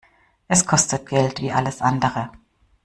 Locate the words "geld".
1.07-1.41